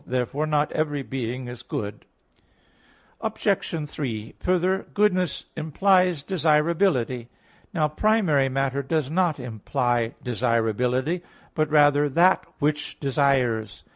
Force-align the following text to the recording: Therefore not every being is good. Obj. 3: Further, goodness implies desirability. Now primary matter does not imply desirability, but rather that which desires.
Therefore 0.07 0.47
not 0.47 0.71
every 0.71 1.03
being 1.03 1.47
is 1.47 1.61
good. 1.61 2.05
Obj. 3.21 3.87
3: 3.87 4.33
Further, 4.39 4.87
goodness 4.95 5.45
implies 5.55 6.23
desirability. 6.23 7.29
Now 7.71 7.87
primary 7.87 8.49
matter 8.49 8.81
does 8.81 9.11
not 9.11 9.39
imply 9.39 10.15
desirability, 10.23 11.21
but 11.53 11.69
rather 11.69 12.09
that 12.09 12.47
which 12.57 12.99
desires. 12.99 13.83